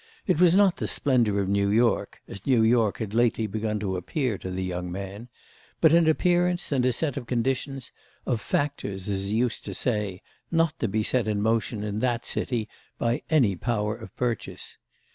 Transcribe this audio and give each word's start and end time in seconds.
It 0.25 0.41
was 0.41 0.55
not 0.55 0.77
the 0.77 0.87
splendour 0.87 1.39
of 1.41 1.47
New 1.47 1.69
York—as 1.69 2.43
New 2.47 2.63
York 2.63 2.97
had 2.97 3.13
lately 3.13 3.45
begun 3.45 3.79
to 3.81 3.97
appear 3.97 4.39
to 4.39 4.49
the 4.49 4.63
young 4.63 4.91
man—but 4.91 5.93
an 5.93 6.07
appearance 6.07 6.71
and 6.71 6.83
a 6.87 6.91
set 6.91 7.17
of 7.17 7.27
conditions, 7.27 7.91
of 8.25 8.41
factors 8.41 9.07
as 9.07 9.25
he 9.27 9.35
used 9.35 9.63
to 9.65 9.75
say, 9.75 10.23
not 10.49 10.79
to 10.79 10.87
be 10.87 11.03
set 11.03 11.27
in 11.27 11.39
motion 11.39 11.83
in 11.83 11.99
that 11.99 12.25
city 12.25 12.67
by 12.97 13.21
any 13.29 13.55
power 13.55 13.95
of 13.95 14.15
purchase. 14.17 14.79